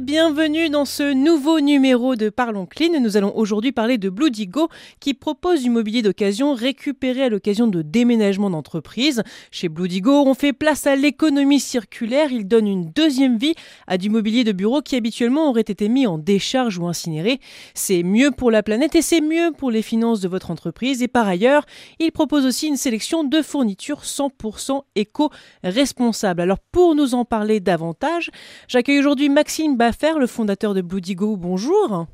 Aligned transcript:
Bienvenue 0.00 0.70
dans 0.70 0.86
ce 0.86 1.12
nouveau 1.12 1.60
numéro 1.60 2.16
de 2.16 2.30
Parlons 2.30 2.64
Clean. 2.64 2.98
Nous 3.02 3.18
allons 3.18 3.36
aujourd'hui 3.36 3.70
parler 3.70 3.98
de 3.98 4.08
Bloodigo 4.08 4.70
qui 4.98 5.12
propose 5.12 5.62
du 5.62 5.68
mobilier 5.68 6.00
d'occasion 6.00 6.54
récupéré 6.54 7.24
à 7.24 7.28
l'occasion 7.28 7.66
de 7.66 7.82
déménagement 7.82 8.48
d'entreprise. 8.48 9.22
Chez 9.50 9.68
Bloodigo, 9.68 10.22
on 10.26 10.32
fait 10.32 10.54
place 10.54 10.86
à 10.86 10.96
l'économie 10.96 11.60
circulaire. 11.60 12.32
Il 12.32 12.48
donne 12.48 12.66
une 12.66 12.90
deuxième 12.90 13.36
vie 13.36 13.54
à 13.86 13.98
du 13.98 14.08
mobilier 14.08 14.42
de 14.42 14.52
bureau 14.52 14.80
qui 14.80 14.96
habituellement 14.96 15.50
aurait 15.50 15.60
été 15.60 15.90
mis 15.90 16.06
en 16.06 16.16
décharge 16.16 16.78
ou 16.78 16.86
incinéré. 16.86 17.38
C'est 17.74 18.02
mieux 18.02 18.30
pour 18.30 18.50
la 18.50 18.62
planète 18.62 18.94
et 18.94 19.02
c'est 19.02 19.20
mieux 19.20 19.52
pour 19.52 19.70
les 19.70 19.82
finances 19.82 20.20
de 20.20 20.28
votre 20.28 20.50
entreprise. 20.50 21.02
Et 21.02 21.08
par 21.08 21.28
ailleurs, 21.28 21.66
il 21.98 22.10
propose 22.10 22.46
aussi 22.46 22.68
une 22.68 22.78
sélection 22.78 23.22
de 23.22 23.42
fournitures 23.42 24.04
100% 24.04 24.80
éco-responsables. 24.94 26.40
Alors 26.40 26.58
pour 26.72 26.94
nous 26.94 27.14
en 27.14 27.26
parler 27.26 27.60
davantage, 27.60 28.30
j'accueille 28.66 28.98
aujourd'hui 28.98 29.28
Maxime 29.28 29.76
Le 29.90 30.26
fondateur 30.28 30.72
de 30.72 30.82
Bloodigo. 30.82 31.36
Bonjour. 31.36 32.06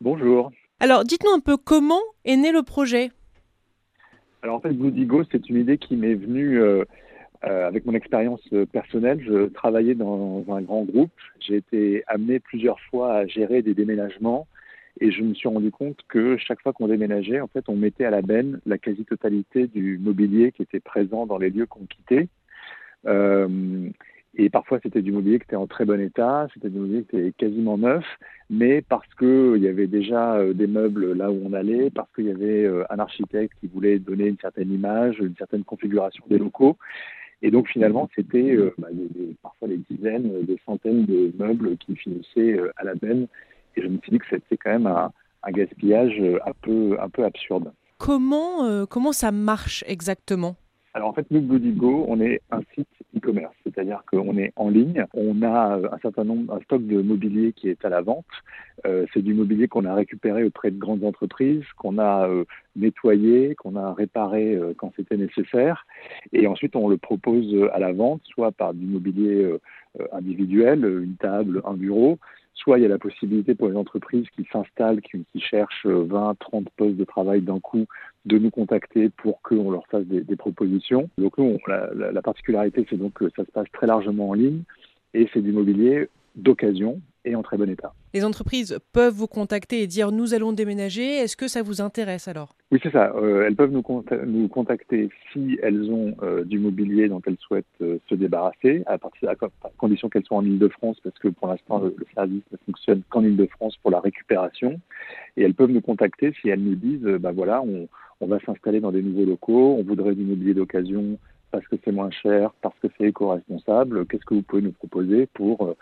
Bonjour. 0.00 0.50
Alors, 0.80 1.04
dites-nous 1.04 1.30
un 1.30 1.40
peu 1.40 1.58
comment 1.58 2.00
est 2.24 2.36
né 2.36 2.50
le 2.50 2.62
projet. 2.62 3.10
Alors, 4.42 4.56
en 4.56 4.60
fait, 4.60 4.72
Bloodigo, 4.72 5.22
c'est 5.30 5.50
une 5.50 5.58
idée 5.58 5.76
qui 5.76 5.96
m'est 5.96 6.14
venue 6.14 6.58
euh, 6.58 6.82
euh, 7.44 7.68
avec 7.68 7.84
mon 7.84 7.92
expérience 7.92 8.40
personnelle. 8.72 9.22
Je 9.22 9.48
travaillais 9.48 9.94
dans 9.94 10.46
un 10.48 10.62
grand 10.62 10.84
groupe. 10.84 11.12
J'ai 11.40 11.56
été 11.56 12.04
amené 12.06 12.40
plusieurs 12.40 12.80
fois 12.90 13.12
à 13.12 13.26
gérer 13.26 13.60
des 13.60 13.74
déménagements 13.74 14.46
et 15.02 15.12
je 15.12 15.22
me 15.22 15.34
suis 15.34 15.48
rendu 15.48 15.70
compte 15.70 15.98
que 16.08 16.38
chaque 16.38 16.62
fois 16.62 16.72
qu'on 16.72 16.88
déménageait, 16.88 17.40
en 17.40 17.48
fait, 17.48 17.68
on 17.68 17.76
mettait 17.76 18.06
à 18.06 18.10
la 18.10 18.22
benne 18.22 18.60
la 18.64 18.78
quasi-totalité 18.78 19.66
du 19.66 19.98
mobilier 19.98 20.52
qui 20.52 20.62
était 20.62 20.80
présent 20.80 21.26
dans 21.26 21.36
les 21.36 21.50
lieux 21.50 21.66
qu'on 21.66 21.84
quittait. 21.84 22.28
Euh, 23.06 23.90
et 24.34 24.48
parfois, 24.48 24.78
c'était 24.82 25.02
du 25.02 25.10
mobilier 25.10 25.38
qui 25.38 25.44
était 25.44 25.56
en 25.56 25.66
très 25.66 25.84
bon 25.84 26.00
état, 26.00 26.46
c'était 26.54 26.70
du 26.70 26.78
mobilier 26.78 27.04
qui 27.04 27.16
était 27.16 27.32
quasiment 27.32 27.76
neuf, 27.76 28.04
mais 28.48 28.80
parce 28.80 29.12
qu'il 29.18 29.58
y 29.58 29.66
avait 29.66 29.88
déjà 29.88 30.36
euh, 30.36 30.52
des 30.52 30.68
meubles 30.68 31.14
là 31.14 31.32
où 31.32 31.40
on 31.44 31.52
allait, 31.52 31.90
parce 31.90 32.08
qu'il 32.14 32.26
y 32.26 32.30
avait 32.30 32.64
euh, 32.64 32.84
un 32.90 33.00
architecte 33.00 33.52
qui 33.60 33.66
voulait 33.66 33.98
donner 33.98 34.26
une 34.26 34.38
certaine 34.40 34.72
image, 34.72 35.18
une 35.18 35.34
certaine 35.36 35.64
configuration 35.64 36.24
des 36.30 36.38
locaux. 36.38 36.76
Et 37.42 37.50
donc, 37.50 37.68
finalement, 37.68 38.08
c'était 38.14 38.54
euh, 38.54 38.72
bah, 38.78 38.88
parfois 39.42 39.66
des 39.66 39.78
dizaines, 39.90 40.30
des 40.44 40.58
centaines 40.64 41.06
de 41.06 41.32
meubles 41.36 41.76
qui 41.78 41.96
finissaient 41.96 42.60
à 42.76 42.84
la 42.84 42.94
benne. 42.94 43.26
Et 43.76 43.82
je 43.82 43.88
me 43.88 43.98
suis 43.98 44.12
dit 44.12 44.18
que 44.18 44.26
c'était 44.30 44.56
quand 44.58 44.70
même 44.70 44.86
un, 44.86 45.10
gaspillage 45.50 46.22
un 46.46 46.52
peu, 46.62 47.24
absurde. 47.24 47.72
Comment 47.98 49.12
ça 49.12 49.32
marche 49.32 49.82
exactement? 49.88 50.56
Alors 50.92 51.08
en 51.08 51.12
fait, 51.12 51.26
nous, 51.30 51.40
Bloodigo, 51.40 52.04
on 52.08 52.20
est 52.20 52.40
un 52.50 52.62
site 52.74 52.88
e-commerce, 53.16 53.54
c'est-à-dire 53.62 54.02
qu'on 54.10 54.36
est 54.36 54.52
en 54.56 54.68
ligne, 54.68 55.04
on 55.14 55.40
a 55.42 55.76
un 55.76 55.98
certain 56.02 56.24
nombre, 56.24 56.52
un 56.52 56.60
stock 56.62 56.84
de 56.84 57.00
mobilier 57.00 57.52
qui 57.52 57.68
est 57.68 57.84
à 57.84 57.88
la 57.88 58.00
vente. 58.00 58.26
Euh, 58.86 59.06
c'est 59.14 59.22
du 59.22 59.32
mobilier 59.32 59.68
qu'on 59.68 59.84
a 59.84 59.94
récupéré 59.94 60.42
auprès 60.42 60.72
de 60.72 60.78
grandes 60.78 61.04
entreprises, 61.04 61.64
qu'on 61.76 61.98
a 61.98 62.28
euh, 62.28 62.44
nettoyé, 62.74 63.54
qu'on 63.54 63.76
a 63.76 63.92
réparé 63.94 64.56
euh, 64.56 64.74
quand 64.76 64.92
c'était 64.96 65.16
nécessaire, 65.16 65.86
et 66.32 66.48
ensuite 66.48 66.74
on 66.74 66.88
le 66.88 66.96
propose 66.96 67.54
à 67.72 67.78
la 67.78 67.92
vente, 67.92 68.22
soit 68.24 68.50
par 68.50 68.74
du 68.74 68.84
mobilier 68.84 69.44
euh, 69.44 69.58
individuel, 70.12 70.84
une 70.84 71.16
table, 71.16 71.62
un 71.64 71.74
bureau, 71.74 72.18
soit 72.54 72.78
il 72.78 72.82
y 72.82 72.86
a 72.86 72.88
la 72.88 72.98
possibilité 72.98 73.54
pour 73.54 73.68
les 73.68 73.76
entreprises 73.76 74.26
qui 74.34 74.46
s'installent, 74.52 75.00
qui, 75.00 75.24
qui, 75.32 75.40
cherchent 75.40 75.86
20, 75.86 76.36
30 76.38 76.68
postes 76.70 76.96
de 76.96 77.04
travail 77.04 77.42
d'un 77.42 77.60
coup, 77.60 77.86
de 78.26 78.38
nous 78.38 78.50
contacter 78.50 79.08
pour 79.08 79.40
qu'on 79.42 79.70
leur 79.70 79.86
fasse 79.86 80.04
des, 80.04 80.20
des, 80.20 80.36
propositions. 80.36 81.08
Donc 81.18 81.38
nous, 81.38 81.58
la, 81.66 81.88
la, 81.94 82.12
la 82.12 82.22
particularité, 82.22 82.86
c'est 82.90 82.96
donc 82.96 83.14
que 83.14 83.30
ça 83.36 83.44
se 83.44 83.50
passe 83.50 83.66
très 83.72 83.86
largement 83.86 84.30
en 84.30 84.34
ligne 84.34 84.62
et 85.14 85.28
c'est 85.32 85.40
du 85.40 85.52
mobilier 85.52 86.08
d'occasion 86.36 87.00
et 87.24 87.34
en 87.34 87.42
très 87.42 87.56
bon 87.56 87.68
état. 87.68 87.92
Les 88.14 88.24
entreprises 88.24 88.78
peuvent 88.92 89.12
vous 89.12 89.26
contacter 89.26 89.82
et 89.82 89.86
dire 89.86 90.10
nous 90.10 90.34
allons 90.34 90.52
déménager. 90.52 91.16
Est-ce 91.16 91.36
que 91.36 91.48
ça 91.48 91.62
vous 91.62 91.80
intéresse 91.80 92.28
alors? 92.28 92.54
Oui, 92.72 92.78
c'est 92.82 92.92
ça. 92.92 93.12
Euh, 93.14 93.46
elles 93.46 93.56
peuvent 93.56 93.70
nous, 93.70 93.84
nous, 94.26 94.48
contacter 94.48 95.10
si 95.32 95.58
elles 95.62 95.90
ont 95.90 96.14
euh, 96.22 96.44
du 96.44 96.58
mobilier 96.58 97.08
dont 97.08 97.20
elles 97.26 97.36
souhaitent 97.38 97.66
euh, 97.82 97.98
se 98.08 98.14
débarrasser, 98.14 98.82
à, 98.86 98.96
partir, 98.98 99.28
à, 99.28 99.32
à 99.32 99.70
condition 99.76 100.08
qu'elles 100.08 100.24
soient 100.24 100.38
en 100.38 100.44
Ile-de-France, 100.44 100.98
parce 101.02 101.18
que 101.18 101.28
pour 101.28 101.48
l'instant, 101.48 101.78
le, 101.78 101.94
le, 101.96 102.06
service 102.14 102.42
ne 102.52 102.56
fonctionne 102.66 103.02
qu'en 103.10 103.22
Ile-de-France 103.22 103.76
pour 103.82 103.90
la 103.90 104.00
récupération. 104.00 104.80
Et 105.40 105.44
elles 105.44 105.54
peuvent 105.54 105.70
nous 105.70 105.80
contacter 105.80 106.34
si 106.40 106.50
elles 106.50 106.62
nous 106.62 106.74
disent 106.74 107.00
bah 107.18 107.32
voilà, 107.32 107.62
on, 107.62 107.88
on 108.20 108.26
va 108.26 108.38
s'installer 108.40 108.80
dans 108.80 108.92
des 108.92 109.02
nouveaux 109.02 109.24
locaux, 109.24 109.76
on 109.78 109.82
voudrait 109.82 110.14
du 110.14 110.22
mobilier 110.22 110.52
d'occasion 110.52 111.18
parce 111.50 111.66
que 111.66 111.76
c'est 111.82 111.92
moins 111.92 112.10
cher, 112.10 112.52
parce 112.60 112.76
que 112.82 112.88
c'est 112.96 113.08
éco-responsable. 113.08 114.06
Qu'est-ce 114.06 114.24
que 114.26 114.34
vous 114.34 114.42
pouvez 114.42 114.60
nous 114.62 114.72
proposer 114.72 115.26
pour 115.32 115.74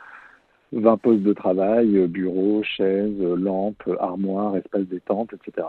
20 0.73 0.97
postes 0.99 1.23
de 1.23 1.33
travail, 1.33 2.07
bureaux, 2.07 2.63
chaises, 2.63 3.21
lampes, 3.21 3.83
armoires, 3.99 4.57
espaces 4.57 4.87
détente, 4.87 5.31
etc. 5.35 5.67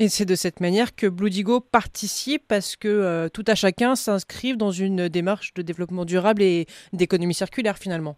Et 0.00 0.08
c'est 0.08 0.24
de 0.24 0.36
cette 0.36 0.60
manière 0.60 0.94
que 0.94 1.06
Bloodigo 1.06 1.60
participe 1.60 2.44
parce 2.48 2.76
que 2.76 2.88
euh, 2.88 3.28
tout 3.28 3.44
à 3.48 3.54
chacun 3.54 3.94
s'inscrive 3.94 4.56
dans 4.56 4.70
une 4.70 5.08
démarche 5.08 5.52
de 5.54 5.62
développement 5.62 6.04
durable 6.04 6.42
et 6.42 6.66
d'économie 6.92 7.34
circulaire 7.34 7.76
finalement. 7.76 8.16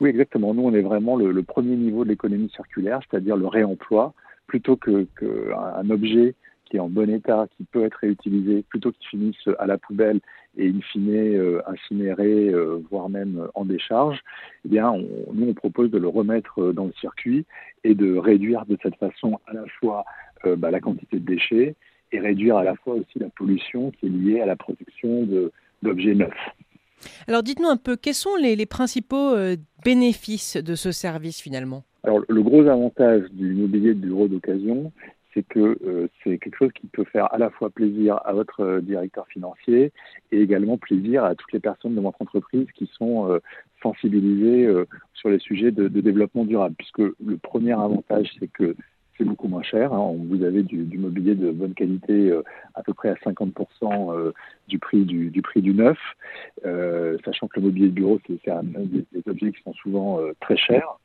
Oui, 0.00 0.10
exactement. 0.10 0.54
Nous, 0.54 0.62
on 0.62 0.72
est 0.72 0.82
vraiment 0.82 1.16
le, 1.16 1.32
le 1.32 1.42
premier 1.42 1.76
niveau 1.76 2.04
de 2.04 2.10
l'économie 2.10 2.50
circulaire, 2.50 3.00
c'est-à-dire 3.10 3.36
le 3.36 3.46
réemploi, 3.46 4.14
plutôt 4.50 4.76
qu'un 4.76 5.04
que 5.14 5.92
objet 5.92 6.34
qui 6.64 6.76
est 6.76 6.80
en 6.80 6.88
bon 6.88 7.08
état, 7.08 7.46
qui 7.56 7.62
peut 7.64 7.84
être 7.84 7.98
réutilisé, 8.00 8.64
plutôt 8.68 8.90
qu'il 8.90 9.06
finisse 9.06 9.48
à 9.60 9.66
la 9.66 9.78
poubelle 9.78 10.20
et 10.56 10.68
in 10.68 10.80
fine 10.92 11.14
euh, 11.14 11.62
incinéré, 11.68 12.48
euh, 12.48 12.82
voire 12.90 13.08
même 13.08 13.46
en 13.54 13.64
décharge, 13.64 14.18
eh 14.64 14.68
bien, 14.68 14.92
nous, 15.32 15.48
on 15.48 15.54
propose 15.54 15.90
de 15.92 15.98
le 15.98 16.08
remettre 16.08 16.72
dans 16.72 16.86
le 16.86 16.92
circuit 17.00 17.44
et 17.84 17.94
de 17.94 18.16
réduire 18.16 18.66
de 18.66 18.76
cette 18.82 18.96
façon 18.96 19.38
à 19.46 19.52
la 19.52 19.64
fois 19.78 20.04
euh, 20.44 20.56
bah, 20.56 20.72
la 20.72 20.80
quantité 20.80 21.20
de 21.20 21.24
déchets 21.24 21.76
et 22.10 22.18
réduire 22.18 22.56
à 22.56 22.64
la 22.64 22.74
fois 22.74 22.94
aussi 22.94 23.20
la 23.20 23.28
pollution 23.28 23.92
qui 23.92 24.06
est 24.06 24.08
liée 24.08 24.40
à 24.40 24.46
la 24.46 24.56
production 24.56 25.28
d'objets 25.82 26.16
neufs. 26.16 26.50
Alors 27.28 27.44
dites-nous 27.44 27.68
un 27.68 27.76
peu, 27.76 27.96
quels 27.96 28.14
sont 28.14 28.34
les, 28.36 28.66
principaux 28.66 29.34
euh, 29.34 29.56
bénéfices 29.84 30.56
de 30.56 30.74
ce 30.74 30.90
service 30.92 31.40
finalement? 31.40 31.84
Alors 32.04 32.20
le 32.28 32.42
gros 32.42 32.66
avantage 32.66 33.22
du 33.32 33.52
mobilier 33.52 33.94
de 33.94 34.00
bureau 34.00 34.28
d'occasion, 34.28 34.92
c'est 35.34 35.46
que 35.46 35.78
euh, 35.86 36.08
c'est 36.22 36.38
quelque 36.38 36.56
chose 36.56 36.72
qui 36.72 36.86
peut 36.86 37.04
faire 37.04 37.32
à 37.32 37.38
la 37.38 37.50
fois 37.50 37.70
plaisir 37.70 38.20
à 38.24 38.32
votre 38.32 38.60
euh, 38.60 38.80
directeur 38.80 39.26
financier 39.28 39.92
et 40.32 40.40
également 40.40 40.78
plaisir 40.78 41.24
à 41.24 41.34
toutes 41.34 41.52
les 41.52 41.60
personnes 41.60 41.94
de 41.94 42.00
votre 42.00 42.20
entreprise 42.20 42.66
qui 42.74 42.90
sont 42.92 43.30
euh, 43.30 43.38
sensibilisées 43.82 44.68
sur 45.14 45.30
les 45.30 45.38
sujets 45.38 45.70
de, 45.70 45.88
de, 45.88 46.00
développement 46.02 46.44
durable. 46.44 46.74
Puisque 46.76 46.98
le 46.98 47.38
premier 47.42 47.72
avantage, 47.72 48.30
c'est 48.38 48.52
que 48.52 48.76
c'est 49.16 49.24
beaucoup 49.24 49.48
moins 49.48 49.62
cher. 49.62 49.94
Hein. 49.94 50.16
Vous 50.28 50.44
avez 50.44 50.62
du, 50.62 50.84
du, 50.84 50.98
mobilier 50.98 51.34
de 51.34 51.50
bonne 51.50 51.72
qualité 51.72 52.30
à 52.74 52.82
peu 52.82 52.92
près 52.92 53.08
à 53.08 53.14
50% 53.14 54.32
du 54.68 54.78
prix 54.78 55.06
du, 55.06 55.30
du, 55.30 55.40
prix 55.40 55.62
du 55.62 55.72
neuf, 55.72 55.98
sachant 57.24 57.48
que 57.48 57.58
le 57.58 57.66
mobilier 57.66 57.88
de 57.88 57.94
bureau, 57.94 58.20
c'est 58.26 58.38
des, 58.44 59.06
des, 59.12 59.30
objets 59.30 59.52
qui 59.52 59.62
sont 59.62 59.72
souvent 59.72 60.20
très 60.40 60.58
chers. 60.58 60.99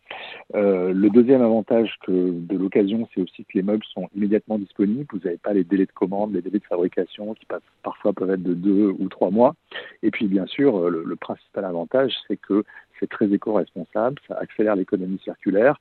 Euh, 0.53 0.93
le 0.93 1.09
deuxième 1.09 1.41
avantage 1.41 1.97
de 2.07 2.57
l'occasion, 2.57 3.07
c'est 3.13 3.21
aussi 3.21 3.43
que 3.45 3.51
les 3.55 3.63
meubles 3.63 3.83
sont 3.93 4.09
immédiatement 4.15 4.59
disponibles. 4.59 5.05
Vous 5.11 5.19
n'avez 5.19 5.37
pas 5.37 5.53
les 5.53 5.63
délais 5.63 5.85
de 5.85 5.91
commande, 5.91 6.33
les 6.33 6.41
délais 6.41 6.59
de 6.59 6.65
fabrication 6.65 7.33
qui 7.33 7.45
passent, 7.45 7.61
parfois 7.83 8.13
peuvent 8.13 8.29
être 8.29 8.43
de 8.43 8.53
deux 8.53 8.95
ou 8.99 9.09
trois 9.09 9.31
mois. 9.31 9.55
Et 10.03 10.11
puis, 10.11 10.27
bien 10.27 10.45
sûr, 10.45 10.77
euh, 10.77 11.03
le, 11.05 11.15
principal 11.15 11.65
avantage, 11.65 12.13
c'est 12.27 12.37
que 12.37 12.63
c'est 12.99 13.09
très 13.09 13.31
éco-responsable, 13.31 14.17
ça 14.27 14.35
accélère 14.35 14.75
l'économie 14.75 15.19
circulaire, 15.23 15.77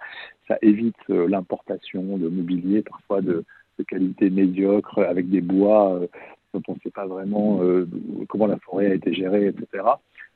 ça 0.49 0.57
évite 0.63 0.97
euh, 1.11 1.29
l'importation 1.29 2.17
de 2.17 2.29
mobilier 2.29 2.83
parfois 2.83 3.21
de, 3.21 3.45
qualité 3.89 4.31
médiocre 4.31 5.01
avec 5.01 5.29
des 5.29 5.41
bois 5.41 6.01
dont 6.53 6.63
on 6.69 6.75
ne 6.75 6.79
sait 6.85 6.93
pas 6.93 7.07
vraiment 7.07 7.61
comment 8.29 8.47
la 8.47 8.57
forêt 8.59 8.87
a 8.87 8.95
été 8.95 9.13
gérée, 9.13 9.49
etc. 9.49 9.83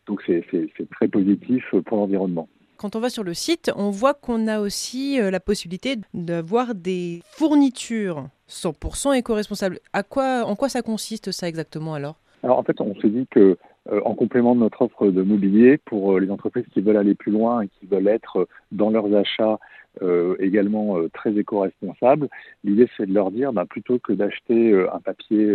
Donc 0.09 0.23
c'est 0.27 0.45
très 0.91 1.07
positif 1.07 1.73
pour 1.87 1.99
l'environnement. 1.99 2.49
Quand 2.79 2.95
on 2.95 3.01
va 3.01 3.11
sur 3.11 3.25
le 3.25 3.35
site, 3.35 3.73
on 3.75 3.91
voit 3.91 4.15
qu'on 4.15 4.47
a 4.47 4.61
aussi 4.61 5.21
euh, 5.21 5.33
la 5.33 5.41
possibilité 5.41 5.97
d'avoir 6.15 6.77
des 6.77 7.23
fournitures 7.25 8.29
100% 8.49 9.17
éco-responsables. 9.17 9.81
À 9.93 10.05
quoi, 10.05 10.45
en 10.45 10.55
quoi 10.55 10.69
ça 10.69 10.81
consiste 10.81 11.33
ça 11.33 11.49
exactement 11.49 11.95
alors? 11.95 12.21
Alors 12.45 12.57
en 12.57 12.63
fait, 12.63 12.81
on 12.81 12.95
se 12.95 13.09
dit 13.09 13.27
que 13.33 13.59
euh, 13.91 14.01
en 14.05 14.15
complément 14.15 14.55
de 14.55 14.61
notre 14.61 14.83
offre 14.83 15.09
de 15.09 15.23
mobilier 15.23 15.79
pour 15.87 16.13
euh, 16.13 16.21
les 16.21 16.31
entreprises 16.31 16.67
qui 16.73 16.81
veulent 16.81 16.97
aller 16.97 17.17
plus 17.17 17.33
loin 17.33 17.63
et 17.63 17.69
qui 17.69 17.87
veulent 17.87 18.07
être 18.07 18.47
dans 18.71 18.91
leurs 18.91 19.13
achats 19.13 19.59
euh, 20.03 20.37
également 20.39 20.99
euh, 20.99 21.09
très 21.13 21.37
éco-responsables. 21.37 22.29
L'idée, 22.65 22.89
c'est 22.97 23.07
de 23.07 23.15
leur 23.15 23.31
dire, 23.31 23.53
bah, 23.53 23.65
plutôt 23.65 23.99
que 23.99 24.13
d'acheter 24.13 24.71
euh, 24.71 24.93
un 24.95 25.01
papier, 25.01 25.53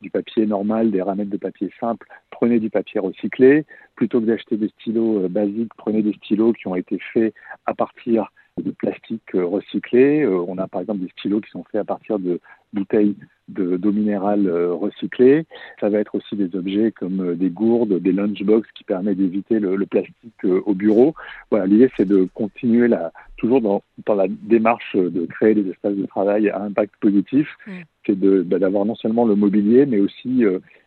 du 0.00 0.10
papier 0.10 0.46
normal, 0.46 0.90
des 0.90 1.02
ramettes 1.02 1.28
de 1.28 1.36
papier 1.36 1.70
simple, 1.80 2.06
prenez 2.30 2.60
du 2.60 2.70
papier 2.70 3.00
recyclé. 3.00 3.64
Plutôt 3.94 4.20
que 4.20 4.26
d'acheter 4.26 4.56
des 4.56 4.68
stylos 4.68 5.28
basiques, 5.28 5.72
prenez 5.76 6.02
des 6.02 6.12
stylos 6.14 6.52
qui 6.52 6.68
ont 6.68 6.76
été 6.76 6.98
faits 7.12 7.34
à 7.64 7.74
partir 7.74 8.30
de 8.62 8.70
plastique 8.70 9.32
recyclé. 9.34 10.26
on 10.26 10.58
a 10.58 10.66
par 10.66 10.80
exemple 10.80 11.00
des 11.00 11.10
stylos 11.10 11.40
qui 11.40 11.50
sont 11.50 11.64
faits 11.64 11.80
à 11.80 11.84
partir 11.84 12.18
de 12.18 12.40
bouteilles 12.72 13.14
d'eau 13.48 13.92
minérale 13.92 14.50
recyclée. 14.50 15.44
Ça 15.78 15.88
va 15.88 15.98
être 15.98 16.14
aussi 16.14 16.36
des 16.36 16.56
objets 16.56 16.90
comme 16.90 17.34
des 17.36 17.50
gourdes, 17.50 18.00
des 18.00 18.12
lunchbox 18.12 18.68
qui 18.72 18.84
permettent 18.84 19.18
d'éviter 19.18 19.60
le, 19.60 19.86
plastique 19.86 20.44
au 20.44 20.74
bureau. 20.74 21.14
Voilà, 21.50 21.66
l'idée 21.66 21.90
c'est 21.96 22.08
de 22.08 22.28
continuer 22.34 22.88
la, 22.88 23.12
toujours 23.36 23.60
dans, 23.60 23.82
dans, 24.06 24.14
la 24.14 24.26
démarche 24.28 24.96
de 24.96 25.26
créer 25.26 25.54
des 25.54 25.70
espaces 25.70 25.94
de 25.94 26.06
travail 26.06 26.48
à 26.48 26.62
impact 26.62 26.94
positif. 27.00 27.48
Mm. 27.66 27.72
C'est 28.06 28.18
bah, 28.18 28.58
d'avoir 28.58 28.84
non 28.84 28.94
seulement 28.94 29.26
le 29.26 29.36
mobilier, 29.36 29.84
mais 29.86 30.00
aussi 30.00 30.44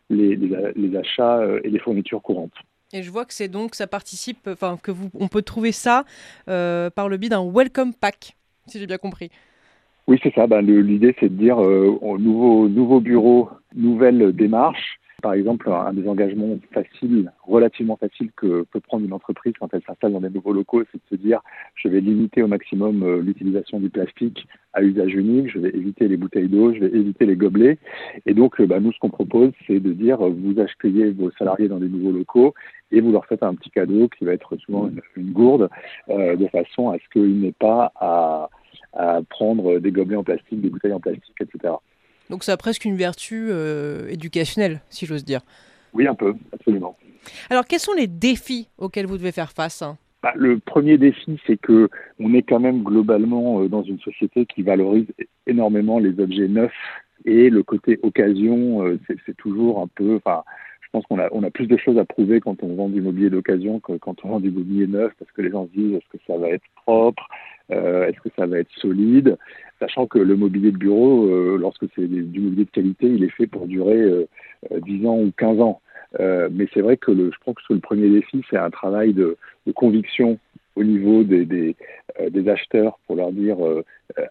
les, 0.10 0.36
les, 0.36 0.96
achats 0.98 1.46
et 1.64 1.70
les 1.70 1.80
fournitures 1.80 2.22
courantes. 2.22 2.54
Et 2.92 3.04
je 3.04 3.12
vois 3.12 3.26
que 3.26 3.34
c'est 3.34 3.48
donc, 3.48 3.76
ça 3.76 3.86
participe, 3.86 4.48
enfin, 4.48 4.78
que 4.82 4.92
vous, 4.92 5.10
on 5.14 5.28
peut 5.28 5.44
trouver 5.44 5.72
ça 5.72 6.06
euh, 6.48 6.90
par 6.90 7.08
le 7.08 7.18
biais 7.18 7.30
d'un 7.30 7.46
welcome 7.48 7.94
pack, 7.94 8.36
si 8.68 8.80
j'ai 8.80 8.88
bien 8.88 8.98
compris. 8.98 9.30
Oui, 10.08 10.20
c'est 10.24 10.34
ça. 10.34 10.48
Ben, 10.48 10.62
L'idée, 10.62 11.16
c'est 11.20 11.30
de 11.30 11.36
dire 11.36 11.64
euh, 11.64 12.00
nouveau, 12.18 12.68
nouveau 12.68 13.00
bureau, 13.00 13.50
nouvelle 13.76 14.34
démarche. 14.34 14.99
Par 15.22 15.34
exemple, 15.34 15.70
un 15.70 15.94
des 15.94 16.08
engagements 16.08 16.58
faciles, 16.72 17.32
relativement 17.44 17.98
faciles 17.98 18.32
que 18.36 18.64
peut 18.64 18.80
prendre 18.80 19.06
une 19.06 19.14
entreprise 19.14 19.54
quand 19.60 19.74
elle 19.74 19.82
s'installe 19.82 20.14
dans 20.14 20.22
des 20.22 20.30
nouveaux 20.30 20.54
locaux, 20.54 20.84
c'est 20.92 20.98
de 20.98 21.18
se 21.18 21.22
dire 21.22 21.42
je 21.76 21.90
vais 21.90 22.00
limiter 22.00 22.42
au 22.42 22.48
maximum 22.48 23.04
euh, 23.04 23.22
l'utilisation 23.22 23.80
du 23.80 23.90
plastique 23.90 24.48
à 24.74 24.82
usage 24.82 25.14
unique, 25.14 25.50
je 25.50 25.60
vais 25.60 25.70
éviter 25.70 26.08
les 26.08 26.16
bouteilles 26.16 26.48
d'eau, 26.48 26.74
je 26.74 26.80
vais 26.80 26.98
éviter 26.98 27.26
les 27.26 27.36
gobelets. 27.36 27.80
Et 28.26 28.34
donc, 28.34 28.62
euh, 28.62 28.68
bah, 28.68 28.80
nous, 28.80 28.94
ce 28.94 29.00
qu'on 29.00 29.10
propose, 29.10 29.52
c'est 29.68 29.80
de 29.80 29.92
dire 29.92 30.20
vous 30.20 30.60
achetez 30.60 31.12
vos 31.12 31.32
salariés 31.32 31.68
dans 31.68 31.80
des 31.80 31.90
nouveaux 31.90 32.12
locaux 32.12 32.54
et 32.92 33.02
vous 33.02 33.12
leur 33.12 33.26
faites 33.26 33.44
un 33.44 33.56
petit 33.56 33.72
cadeau 33.72 34.08
qui 34.08 34.26
va 34.26 34.34
être 34.34 34.56
souvent 34.58 34.90
une, 35.16 35.32
gourde, 35.32 35.70
euh, 36.10 36.36
de 36.36 36.48
façon 36.48 36.90
à 36.90 36.98
ce 36.98 37.10
qu'il 37.12 37.40
n'ait 37.42 37.52
pas 37.52 37.92
à 37.96 38.50
prendre 39.30 39.78
des 39.78 39.92
gobelets 39.92 40.16
en 40.16 40.24
plastique, 40.24 40.62
des 40.62 40.70
bouteilles 40.70 40.94
en 40.94 41.00
plastique, 41.00 41.36
etc. 41.40 41.76
Donc 42.30 42.44
ça 42.44 42.54
a 42.54 42.58
presque 42.58 42.86
une 42.86 42.96
vertu 42.96 43.48
euh, 43.50 44.08
éducationnelle, 44.10 44.82
si 44.90 45.06
j'ose 45.06 45.26
dire. 45.26 45.42
Oui, 45.94 46.08
un 46.08 46.16
peu, 46.16 46.36
absolument. 46.54 46.98
Alors 47.50 47.66
quels 47.66 47.80
sont 47.80 47.94
les 47.94 48.08
défis 48.08 48.70
auxquels 48.78 49.06
vous 49.06 49.18
devez 49.18 49.32
faire 49.32 49.52
face 49.52 49.82
hein? 49.82 49.98
Bah, 50.22 50.34
Le 50.36 50.60
premier 50.60 50.98
défi, 50.98 51.40
c'est 51.48 51.58
que 51.58 51.90
on 52.20 52.34
est 52.34 52.44
quand 52.44 52.60
même 52.60 52.84
globalement 52.84 53.62
euh, 53.62 53.68
dans 53.68 53.84
une 53.84 54.00
société 54.00 54.46
qui 54.46 54.62
valorise 54.62 55.08
énormément 55.48 56.00
les 56.00 56.20
objets 56.20 56.48
neufs 56.48 56.72
et 57.26 57.50
le 57.50 57.64
côté 57.64 58.00
occasion, 58.04 58.86
euh, 58.86 59.00
c'est 59.26 59.36
toujours 59.36 59.82
un 59.82 59.88
peu, 59.88 60.16
enfin, 60.16 60.44
je 60.82 60.88
pense 60.92 61.06
qu'on 61.06 61.20
a, 61.20 61.28
on 61.32 61.44
a 61.44 61.52
plus 61.52 61.68
de 61.68 61.78
choses 61.78 61.98
à 61.98 62.06
prouver 62.06 62.40
quand 62.40 62.64
on 62.64 62.76
vend 62.76 62.90
du 62.90 63.02
mobilier 63.02 63.30
d'occasion 63.30 63.80
que 63.80 63.94
quand 63.98 64.24
on 64.24 64.30
vend 64.30 64.40
du 64.40 64.52
mobilier 64.52 64.88
neuf, 64.88 65.12
parce 65.20 65.32
que 65.32 65.42
les 65.42 65.52
gens 65.52 65.68
se 65.68 65.72
disent 65.72 65.96
est-ce 65.96 66.18
que 66.18 66.24
ça 66.26 66.38
va 66.38 66.50
être 66.50 66.64
propre, 66.86 67.28
euh, 67.72 68.08
est-ce 68.08 68.20
que 68.22 68.30
ça 68.38 68.46
va 68.46 68.60
être 68.60 68.72
solide, 68.78 69.38
sachant 69.80 70.08
que 70.08 70.20
le 70.20 70.36
mobilier 70.36 70.72
de 70.72 70.78
bureau, 70.78 71.28
euh, 71.28 71.58
lorsque 71.60 71.86
c'est 71.96 72.08
du 72.08 72.40
mobilier 72.40 72.66
de 72.66 72.72
qualité, 72.72 73.08
il 73.08 73.24
est 73.24 73.30
fait 73.30 73.48
pour 73.48 73.68
durer 73.68 74.28
10 74.72 75.06
ans 75.08 75.18
ou 75.18 75.32
15 75.38 75.60
ans. 75.62 75.82
mais 76.20 76.68
c'est 76.74 76.82
vrai 76.82 76.98
que 76.98 77.12
le, 77.12 77.32
je 77.32 77.40
crois 77.40 77.54
que 77.54 77.74
le 77.74 77.80
premier 77.80 78.10
défi, 78.10 78.44
c'est 78.50 78.58
un 78.58 78.70
travail 78.70 79.14
de, 79.14 79.38
de, 79.66 79.72
conviction 79.72 80.38
au 80.76 80.84
niveau 80.84 81.24
des, 81.24 81.46
des, 81.46 81.76
des, 82.30 82.50
acheteurs 82.50 83.00
pour 83.06 83.16
leur 83.16 83.32
dire 83.32 83.58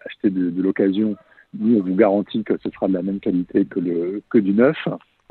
acheter 0.05 0.29
de, 0.29 0.49
de 0.49 0.61
l'occasion 0.61 1.15
nous, 1.57 1.79
on 1.79 1.83
vous 1.83 1.95
garantit 1.95 2.43
que 2.43 2.57
ce 2.61 2.69
sera 2.69 2.87
de 2.87 2.93
la 2.93 3.01
même 3.01 3.19
qualité 3.19 3.65
que, 3.65 3.79
le, 3.79 4.21
que 4.29 4.37
du 4.37 4.53
neuf. 4.53 4.77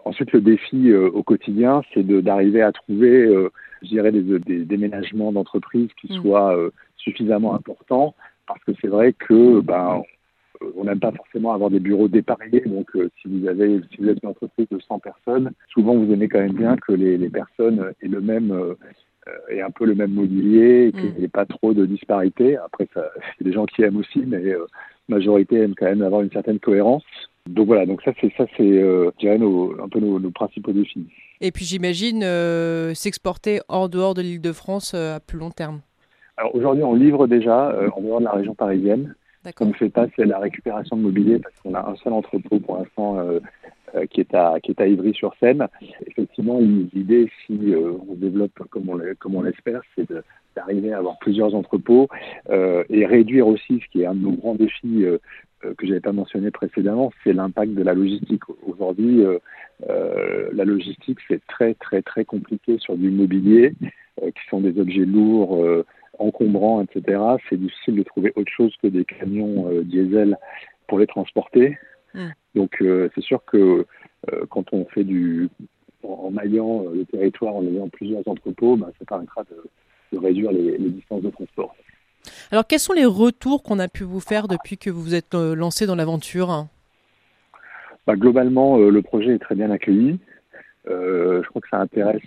Ensuite, 0.05 0.33
le 0.33 0.41
défi 0.41 0.91
euh, 0.91 1.11
au 1.11 1.23
quotidien, 1.23 1.83
c'est 1.93 2.07
d'arriver 2.07 2.63
à 2.63 2.73
trouver, 2.73 3.27
euh, 3.27 3.51
je 3.83 3.89
dirais, 3.89 4.13
des, 4.13 4.39
des 4.39 4.65
déménagements 4.65 5.33
d'entreprise 5.33 5.89
qui 6.01 6.13
mm. 6.13 6.23
soient 6.23 6.57
euh, 6.57 6.71
suffisamment 6.97 7.55
importants, 7.55 8.15
parce 8.49 8.65
que 8.65 8.73
c'est 8.81 8.89
vrai 8.89 9.13
que 9.13 9.61
ben, 9.61 10.03
on 10.77 10.85
n'aime 10.85 11.01
pas 11.01 11.13
forcément 11.13 11.53
avoir 11.53 11.71
des 11.71 11.81
bureaux 11.81 12.09
dépareillés. 12.09 12.63
Donc, 12.67 12.91
si 13.21 13.29
vous 13.29 13.47
avez, 13.47 13.81
si 13.91 14.01
vous 14.01 14.09
êtes 14.09 14.19
une 14.23 14.31
entreprise 14.31 14.67
de 14.71 14.81
100 14.81 14.99
personnes, 14.99 15.53
souvent 15.73 15.95
vous 15.95 16.13
aimez 16.13 16.29
quand 16.29 16.41
même 16.41 16.55
bien 16.55 16.77
que 16.77 16.93
les, 16.93 17.17
les 17.17 17.31
personnes 17.31 17.93
aient 18.03 18.09
le 18.09 18.21
même 18.21 18.75
et 19.51 19.61
un 19.61 19.71
peu 19.71 19.85
le 19.85 19.95
même 19.95 20.13
mobilier, 20.13 20.91
qu'il 20.93 21.13
n'y 21.15 21.25
ait 21.25 21.29
pas 21.29 21.45
trop 21.45 21.75
de 21.75 21.85
disparité. 21.85 22.57
Après, 22.57 22.89
il 22.95 22.99
y 22.99 23.01
a 23.01 23.45
des 23.45 23.53
gens 23.53 23.67
qui 23.67 23.83
aiment 23.83 23.99
aussi, 23.99 24.21
mais 24.27 24.55
majorité 25.09 25.57
aime 25.57 25.75
quand 25.75 25.87
même 25.87 26.03
avoir 26.03 26.23
une 26.23 26.31
certaine 26.31 26.59
cohérence. 26.59 27.05
Donc 27.49 27.67
voilà, 27.67 27.87
donc 27.87 28.03
ça 28.03 28.13
c'est 28.21 28.31
ça 28.37 28.45
c'est 28.57 28.63
euh, 28.63 29.11
je 29.15 29.21
dirais 29.21 29.39
nos, 29.39 29.75
un 29.83 29.89
peu 29.89 30.01
nos, 30.01 30.31
principaux 30.31 30.73
défis. 30.73 31.07
Et 31.41 31.51
puis 31.51 31.65
j'imagine 31.65 32.23
euh, 32.23 32.93
s'exporter 32.95 33.61
hors 33.69 33.89
dehors 33.89 34.15
de 34.15 34.21
l'Île-de-France 34.21 34.93
euh, 34.95 35.17
à 35.17 35.21
plus 35.21 35.39
long 35.39 35.51
terme. 35.51 35.81
Alors 36.39 36.55
aujourd'hui 36.55 36.85
on 36.85 36.95
livre 36.95 37.27
déjà 37.27 37.75
en 37.95 38.01
dehors 38.01 38.21
de 38.21 38.25
la 38.25 38.33
région 38.33 38.55
parisienne. 38.55 39.15
Ce 39.45 39.51
qu'on 39.53 39.67
ne 39.67 39.73
fait 39.73 39.91
pas 39.91 40.07
c'est 40.17 40.25
la 40.25 40.39
récupération 40.39 40.97
de 40.97 41.03
mobilier 41.03 41.39
parce 41.39 41.55
qu'on 41.61 41.75
a 41.75 41.91
un 41.91 41.97
seul 41.97 42.13
entrepôt 42.13 42.59
pour 42.61 42.79
l'instant 42.79 43.19
qui 44.11 44.21
est 44.21 44.35
à 44.35 44.59
qui 44.63 44.71
est 44.71 44.81
à 44.81 44.87
Ivry-sur-Seine. 44.87 45.67
Effectivement 46.07 46.59
l'idée 46.61 47.31
si 47.45 47.75
on 48.09 48.15
développe 48.15 48.59
comme 48.71 48.89
on 48.89 48.99
comme 49.19 49.35
on 49.35 49.43
l'espère 49.43 49.83
c'est 49.97 50.07
d'arriver 50.59 50.93
à 50.93 50.99
avoir 50.99 51.19
plusieurs 51.19 51.55
entrepôts 51.55 52.09
euh, 52.51 52.83
et 52.91 53.07
réduire 53.07 53.47
aussi, 53.47 53.81
ce 53.81 53.89
qui 53.91 54.03
est 54.03 54.07
un 54.07 54.15
de 54.15 54.21
nos 54.21 54.33
grands 54.33 54.55
défis 54.55 55.05
euh, 55.05 55.19
euh, 55.65 55.75
que 55.75 55.87
je 55.87 55.91
n'avais 55.91 56.01
pas 56.01 56.13
mentionné 56.13 56.51
précédemment, 56.51 57.13
c'est 57.23 57.33
l'impact 57.33 57.73
de 57.75 57.83
la 57.83 57.95
logistique. 57.95 58.43
Aujourd'hui, 58.67 59.23
la 59.89 60.65
logistique, 60.65 61.19
c'est 61.29 61.45
très, 61.47 61.75
très, 61.75 62.03
très 62.03 62.25
compliqué 62.25 62.79
sur 62.79 62.97
du 62.97 63.11
mobilier, 63.11 63.75
qui 64.21 64.49
sont 64.51 64.61
des 64.61 64.79
objets 64.81 65.05
lourds, 65.05 65.85
encombrants, 66.19 66.83
etc. 66.83 67.21
C'est 67.49 67.59
difficile 67.59 67.97
de 67.97 68.03
trouver 68.03 68.33
autre 68.37 68.51
chose 68.51 68.75
que 68.83 68.89
des 68.89 69.05
camions 69.05 69.71
diesel 69.83 70.37
pour 70.87 70.99
les 70.99 71.07
transporter. 71.07 71.79
Mmh. 72.15 72.29
Donc, 72.55 72.77
c'est 72.81 73.23
sûr 73.23 73.45
que 73.45 73.87
quand 74.49 74.73
on 74.73 74.85
fait 74.87 75.05
du 75.05 75.49
en, 76.03 76.31
maillant 76.31 76.85
le 76.93 77.05
territoire 77.05 77.57
en 77.57 77.63
ayant 77.65 77.89
plusieurs 77.89 78.27
entrepôts, 78.27 78.77
bah, 78.77 78.91
ça 78.99 79.05
permettra 79.05 79.43
de, 79.45 79.63
de 80.13 80.19
réduire 80.19 80.53
les, 80.53 80.79
distances 80.79 81.23
de 81.23 81.31
transport. 81.31 81.75
Alors, 82.51 82.67
quels 82.67 82.79
sont 82.79 82.93
les 82.93 83.05
retours 83.05 83.63
qu'on 83.63 83.79
a 83.79 83.89
pu 83.89 84.05
vous 84.05 84.21
faire 84.21 84.49
depuis 84.49 84.79
que 84.79 84.91
vous 84.91 85.03
vous 85.03 85.15
êtes 85.15 85.35
euh, 85.35 85.55
lancé 85.55 85.87
dans 85.87 85.95
l'aventure? 85.95 86.67
Bah, 88.07 88.17
Globalement, 88.17 88.79
euh, 88.79 88.91
le 88.91 89.03
projet 89.03 89.35
est 89.35 89.39
très 89.39 89.55
bien 89.55 89.71
accueilli. 89.71 90.19
Euh, 90.89 91.43
je 91.43 91.49
crois 91.49 91.61
que 91.61 91.69
ça 91.69 91.79
intéresse, 91.79 92.23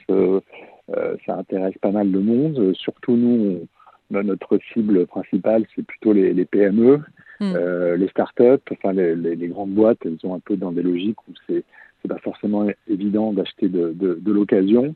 ça 1.25 1.35
intéresse 1.35 1.73
pas 1.81 1.91
mal 1.91 2.11
de 2.11 2.19
monde. 2.19 2.73
Surtout 2.75 3.15
nous, 3.15 3.67
notre 4.11 4.59
cible 4.73 5.05
principale, 5.07 5.65
c'est 5.75 5.85
plutôt 5.85 6.13
les, 6.13 6.45
PME, 6.45 6.99
hmm. 7.39 7.55
les 7.97 8.07
startups, 8.09 8.71
enfin 8.71 8.93
les, 8.93 9.15
les, 9.15 9.47
grandes 9.47 9.71
boîtes. 9.71 9.99
Elles 10.05 10.19
sont 10.19 10.33
un 10.33 10.39
peu 10.39 10.57
dans 10.57 10.71
des 10.71 10.81
logiques 10.81 11.21
où 11.27 11.33
c'est 11.47 11.63
pas 12.07 12.17
forcément 12.19 12.67
évident 12.87 13.33
d'acheter 13.33 13.69
de, 13.69 13.93
de, 13.93 14.19
de 14.21 14.31
l'occasion. 14.31 14.95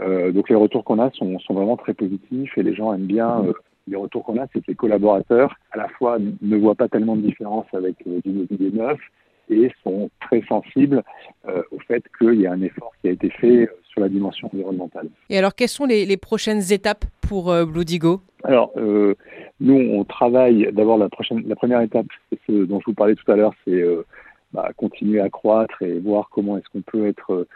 Euh, 0.00 0.32
donc 0.32 0.48
les 0.48 0.56
retours 0.56 0.84
qu'on 0.84 0.98
a 0.98 1.10
sont, 1.12 1.38
sont, 1.40 1.54
vraiment 1.54 1.76
très 1.76 1.94
positifs 1.94 2.56
et 2.56 2.62
les 2.62 2.74
gens 2.74 2.92
aiment 2.92 3.06
bien. 3.06 3.44
Euh, 3.44 3.52
les 3.88 3.96
retours 3.96 4.24
qu'on 4.24 4.38
a, 4.40 4.46
c'est 4.52 4.60
que 4.60 4.68
les 4.68 4.74
collaborateurs, 4.74 5.56
à 5.72 5.78
la 5.78 5.88
fois, 5.88 6.18
ne 6.18 6.56
voient 6.56 6.74
pas 6.74 6.88
tellement 6.88 7.16
de 7.16 7.22
différence 7.22 7.66
avec 7.72 7.96
euh, 8.06 8.20
du 8.24 8.32
mobilier 8.32 8.70
neuf 8.70 8.98
et 9.52 9.72
sont 9.82 10.10
très 10.20 10.42
sensibles 10.48 11.02
au 11.70 11.78
fait 11.80 12.04
qu'il 12.18 12.40
y 12.40 12.46
a 12.46 12.52
un 12.52 12.62
effort 12.62 12.92
qui 13.00 13.08
a 13.08 13.10
été 13.12 13.30
fait 13.30 13.68
sur 13.88 14.00
la 14.00 14.08
dimension 14.08 14.48
environnementale. 14.52 15.08
Et 15.28 15.36
alors, 15.36 15.54
quelles 15.54 15.68
sont 15.68 15.84
les, 15.84 16.06
les 16.06 16.16
prochaines 16.16 16.72
étapes 16.72 17.04
pour 17.20 17.50
euh, 17.50 17.66
Digo? 17.84 18.20
Alors, 18.44 18.72
nous, 19.60 19.74
on 19.74 20.04
travaille. 20.04 20.68
D'abord, 20.72 20.98
la, 20.98 21.08
prochaine, 21.08 21.42
la 21.46 21.56
première 21.56 21.80
étape, 21.80 22.06
c'est 22.30 22.38
ce 22.46 22.64
dont 22.64 22.80
je 22.80 22.86
vous 22.86 22.94
parlais 22.94 23.14
tout 23.14 23.30
à 23.30 23.36
l'heure, 23.36 23.54
c'est 23.64 23.82
bah, 24.52 24.70
continuer 24.76 25.20
à 25.20 25.30
croître 25.30 25.80
et 25.82 25.98
voir 25.98 26.28
comment 26.30 26.58
est-ce 26.58 26.68
qu'on 26.72 26.82
peut 26.82 27.06
être 27.06 27.46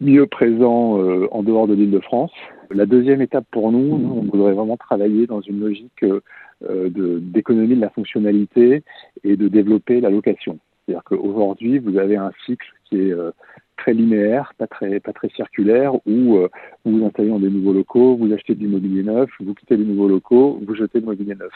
mieux 0.00 0.26
présent 0.26 1.00
euh, 1.00 1.26
en 1.32 1.42
dehors 1.42 1.66
de 1.66 1.74
l'île 1.74 1.90
de 1.90 2.00
France. 2.00 2.32
La 2.70 2.86
deuxième 2.86 3.22
étape 3.22 3.46
pour 3.50 3.72
nous, 3.72 3.98
nous 3.98 4.14
on 4.18 4.22
voudrait 4.22 4.52
vraiment 4.52 4.76
travailler 4.76 5.26
dans 5.26 5.40
une 5.40 5.60
logique 5.60 6.04
euh, 6.04 7.20
d'économie 7.20 7.76
de, 7.76 7.80
la 7.80 7.90
fonctionnalité 7.90 8.82
et 9.24 9.36
de 9.36 9.48
développer 9.48 10.00
la 10.00 10.10
location. 10.10 10.58
C'est-à-dire 10.88 11.04
qu'aujourd'hui, 11.04 11.78
vous 11.78 11.98
avez 11.98 12.16
un 12.16 12.32
cycle 12.46 12.66
qui 12.86 12.96
est 12.96 13.12
euh, 13.12 13.30
très 13.76 13.92
linéaire, 13.92 14.54
pas 14.56 14.66
très, 14.66 15.00
pas 15.00 15.12
très 15.12 15.28
circulaire, 15.28 15.94
où 16.06 16.38
euh, 16.38 16.48
vous 16.86 17.04
installez 17.04 17.28
dans 17.28 17.38
des 17.38 17.50
nouveaux 17.50 17.74
locaux, 17.74 18.16
vous 18.16 18.32
achetez 18.32 18.54
du 18.54 18.68
mobilier 18.68 19.02
neuf, 19.02 19.28
vous 19.38 19.52
quittez 19.52 19.76
les 19.76 19.84
nouveaux 19.84 20.08
locaux, 20.08 20.58
vous 20.66 20.74
jetez 20.74 21.00
le 21.00 21.04
mobilier 21.04 21.34
neuf. 21.34 21.52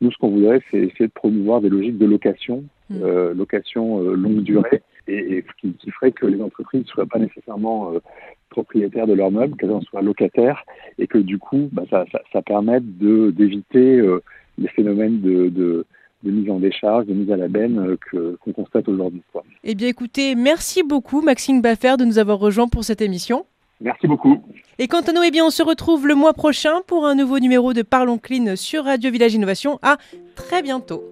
Nous, 0.00 0.10
ce 0.10 0.16
qu'on 0.16 0.30
voudrait, 0.30 0.62
c'est 0.70 0.78
essayer 0.78 1.06
de 1.06 1.12
promouvoir 1.12 1.60
des 1.60 1.68
logiques 1.68 1.98
de 1.98 2.06
location, 2.06 2.64
mmh. 2.88 2.96
euh, 3.02 3.34
location 3.34 4.00
longue 4.00 4.40
durée, 4.40 4.82
et, 5.06 5.44
qui, 5.60 5.74
qui, 5.74 5.90
ferait 5.90 6.12
que 6.12 6.24
les 6.24 6.40
entreprises 6.40 6.84
ne 6.84 6.86
soient 6.86 7.04
pas 7.04 7.18
nécessairement 7.18 7.92
propriétaires 8.48 9.06
de 9.06 9.12
leurs 9.12 9.32
meubles, 9.32 9.54
qu'elles 9.56 9.72
en 9.72 9.82
soient 9.82 10.00
locataires, 10.00 10.64
et 10.96 11.06
que 11.06 11.18
du 11.18 11.38
coup, 11.38 11.68
bah, 11.72 11.82
ça, 11.90 12.06
ça, 12.10 12.22
ça 12.32 12.40
permette 12.40 12.96
d'éviter 12.96 14.00
les 14.56 14.68
phénomènes 14.68 15.20
de, 15.20 15.50
de 15.50 15.84
de 16.22 16.30
mise 16.30 16.50
en 16.50 16.58
décharge, 16.58 17.06
de 17.06 17.14
mise 17.14 17.30
à 17.30 17.36
la 17.36 17.48
benne 17.48 17.78
euh, 17.78 17.96
que, 17.96 18.36
qu'on 18.40 18.52
constate 18.52 18.88
aujourd'hui. 18.88 19.22
Eh 19.64 19.74
bien 19.74 19.88
écoutez, 19.88 20.34
merci 20.34 20.82
beaucoup 20.82 21.20
Maxime 21.20 21.60
Baffer 21.60 21.96
de 21.98 22.04
nous 22.04 22.18
avoir 22.18 22.38
rejoints 22.38 22.68
pour 22.68 22.84
cette 22.84 23.00
émission. 23.00 23.44
Merci 23.80 24.06
beaucoup. 24.06 24.40
Et 24.78 24.86
quant 24.86 25.00
à 25.00 25.12
nous, 25.12 25.22
eh 25.22 25.32
bien, 25.32 25.44
on 25.44 25.50
se 25.50 25.62
retrouve 25.62 26.06
le 26.06 26.14
mois 26.14 26.34
prochain 26.34 26.82
pour 26.86 27.04
un 27.04 27.16
nouveau 27.16 27.40
numéro 27.40 27.72
de 27.72 27.82
Parlons 27.82 28.18
Clean 28.18 28.54
sur 28.54 28.84
Radio 28.84 29.10
Village 29.10 29.34
Innovation. 29.34 29.80
À 29.82 29.96
très 30.36 30.62
bientôt. 30.62 31.02